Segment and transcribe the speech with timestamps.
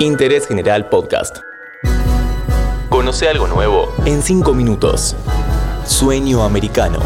[0.00, 1.38] Interés General Podcast.
[2.88, 5.16] Conoce algo nuevo en 5 minutos.
[5.86, 6.98] Sueño americano.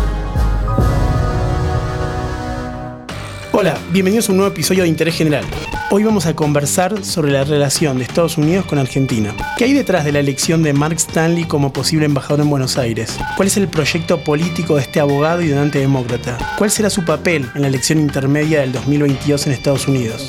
[3.52, 5.44] Hola, bienvenidos a un nuevo episodio de Interés General.
[5.90, 9.34] Hoy vamos a conversar sobre la relación de Estados Unidos con Argentina.
[9.56, 13.18] ¿Qué hay detrás de la elección de Mark Stanley como posible embajador en Buenos Aires?
[13.36, 16.38] ¿Cuál es el proyecto político de este abogado y donante demócrata?
[16.58, 20.28] ¿Cuál será su papel en la elección intermedia del 2022 en Estados Unidos?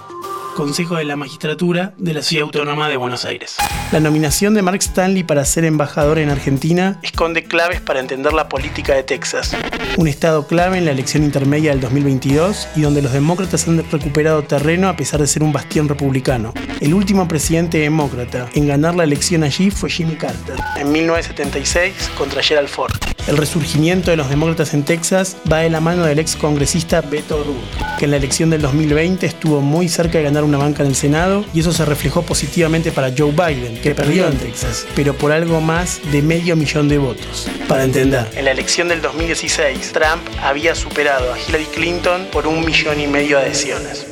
[0.55, 3.57] Consejo de la Magistratura de la Ciudad Autónoma de Buenos Aires.
[3.91, 8.49] La nominación de Mark Stanley para ser embajador en Argentina esconde claves para entender la
[8.49, 9.55] política de Texas,
[9.97, 14.43] un estado clave en la elección intermedia del 2022 y donde los demócratas han recuperado
[14.43, 16.53] terreno a pesar de ser un bastión republicano.
[16.79, 22.43] El último presidente demócrata en ganar la elección allí fue Jimmy Carter, en 1976 contra
[22.43, 22.91] Gerald Ford.
[23.27, 27.37] El resurgimiento de los demócratas en Texas va de la mano del ex congresista Beto
[27.37, 27.61] O'Rourke,
[27.99, 30.95] que en la elección del 2020 estuvo muy cerca de ganar una banca en el
[30.95, 35.31] Senado y eso se reflejó positivamente para Joe Biden, que perdió en Texas, pero por
[35.31, 37.47] algo más de medio millón de votos.
[37.67, 42.65] Para entender, en la elección del 2016, Trump había superado a Hillary Clinton por un
[42.65, 44.07] millón y medio de adhesiones.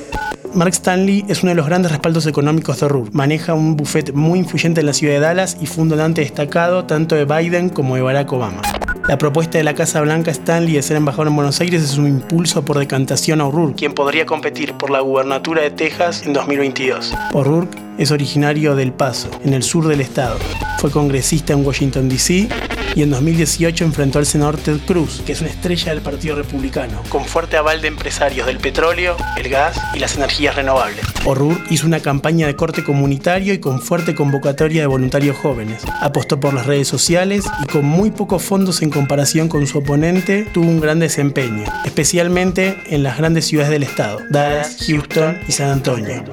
[0.53, 3.11] Mark Stanley es uno de los grandes respaldos económicos de O'Rourke.
[3.13, 6.85] Maneja un buffet muy influyente en la ciudad de Dallas y fue un donante destacado
[6.85, 8.61] tanto de Biden como de Barack Obama.
[9.09, 12.05] La propuesta de la Casa Blanca Stanley de ser embajador en Buenos Aires es un
[12.05, 17.15] impulso por decantación a O'Rourke, quien podría competir por la gubernatura de Texas en 2022.
[17.33, 20.37] O'Rourke es originario del Paso, en el sur del estado.
[20.77, 22.49] Fue congresista en Washington, D.C.
[22.95, 27.01] y en 2018 enfrentó al senador Ted Cruz, que es una estrella del Partido Republicano,
[27.09, 31.05] con fuerte aval de empresarios del petróleo, el gas y las energías renovables.
[31.25, 35.83] O'Rourke hizo una campaña de corte comunitario y con fuerte convocatoria de voluntarios jóvenes.
[36.01, 40.47] Apostó por las redes sociales y con muy pocos fondos en comparación con su oponente,
[40.53, 45.69] tuvo un gran desempeño, especialmente en las grandes ciudades del estado, Dallas, Houston y San
[45.69, 46.23] Antonio.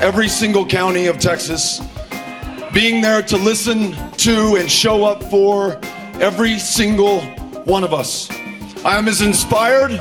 [0.00, 1.80] every single county of Texas,
[2.72, 5.80] being there to listen to and show up for
[6.20, 7.20] every single
[7.64, 8.30] one of us.
[8.84, 9.92] I am as inspired,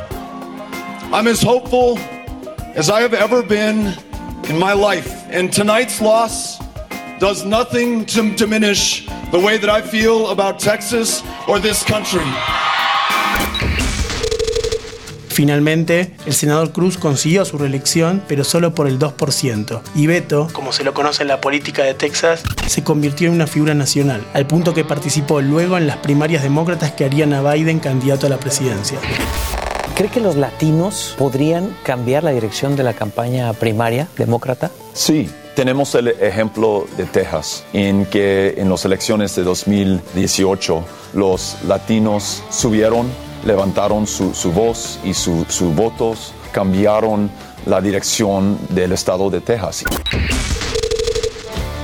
[1.11, 1.97] I'm as hopeful
[2.75, 3.97] as I have ever been
[4.47, 5.25] in my life.
[5.29, 6.59] And tonight's loss
[7.19, 12.23] does nothing to diminish the way that I feel about Texas or this country.
[15.39, 19.79] Finalmente, el senador Cruz consiguió su reelección, pero solo por el 2%.
[19.95, 23.47] Y Beto, como se lo conoce en la política de Texas, se convirtió en una
[23.47, 27.79] figura nacional, al punto que participó luego en las primarias demócratas que harían a Biden
[27.79, 28.99] candidato a la presidencia.
[29.95, 34.71] ¿Cree que los latinos podrían cambiar la dirección de la campaña primaria demócrata?
[34.91, 40.83] Sí, tenemos el ejemplo de Texas, en que en las elecciones de 2018
[41.13, 43.07] los latinos subieron,
[43.45, 47.29] levantaron su, su voz y sus su votos, cambiaron
[47.65, 49.83] la dirección del estado de Texas.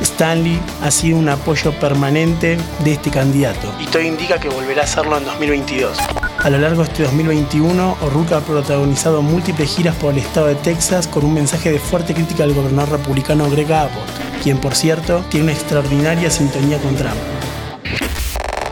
[0.02, 4.86] Stanley ha sido un apoyo permanente de este candidato y todo indica que volverá a
[4.86, 5.98] hacerlo en 2022.
[6.44, 10.56] A lo largo de este 2021, O'Rourke ha protagonizado múltiples giras por el estado de
[10.56, 15.24] Texas con un mensaje de fuerte crítica al gobernador republicano Greg Abbott, quien por cierto
[15.30, 17.16] tiene una extraordinaria sintonía con Trump.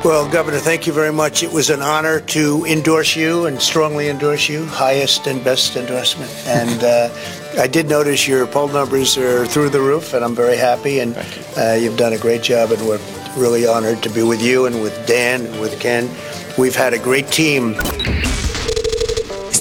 [0.03, 1.43] Well, Governor, thank you very much.
[1.43, 6.29] It was an honor to endorse you and strongly endorse you, highest and best endorsement.
[6.45, 7.09] And uh,
[7.57, 10.99] I did notice your poll numbers are through the roof, and I'm very happy.
[10.99, 11.15] And
[11.57, 12.99] uh, you've done a great job, and we're
[13.37, 16.09] really honored to be with you and with Dan and with Ken.
[16.57, 17.75] We've had a great team.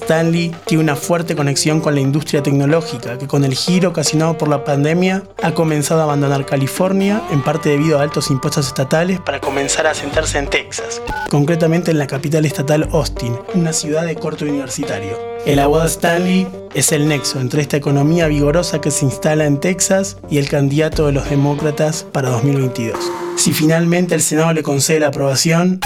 [0.02, 4.48] Stanley tiene una fuerte conexión con la industria tecnológica, que con el giro ocasionado por
[4.48, 9.40] la pandemia ha comenzado a abandonar California, en parte debido a altos impuestos estatales, para
[9.40, 14.44] comenzar a asentarse en Texas, concretamente en la capital estatal Austin, una ciudad de corte
[14.44, 15.16] universitario.
[15.46, 20.16] El abogado Stanley es el nexo entre esta economía vigorosa que se instala en Texas
[20.30, 22.98] y el candidato de los demócratas para 2022.
[23.36, 25.80] Si finalmente el Senado le concede la aprobación,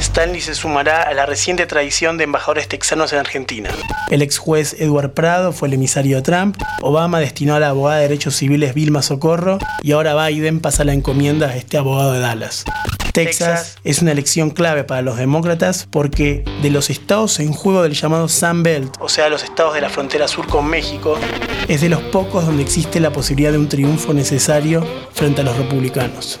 [0.00, 3.70] Stanley se sumará a la reciente tradición de embajadores texanos en Argentina.
[4.10, 7.96] El ex juez Edward Prado fue el emisario de Trump, Obama destinó a la abogada
[7.96, 12.20] de derechos civiles Vilma Socorro y ahora Biden pasa la encomienda a este abogado de
[12.20, 12.64] Dallas.
[13.12, 17.94] Texas es una elección clave para los demócratas porque de los estados en juego del
[17.94, 21.18] llamado Sun Belt, o sea, los estados de la frontera sur con México,
[21.66, 25.56] es de los pocos donde existe la posibilidad de un triunfo necesario frente a los
[25.56, 26.40] republicanos.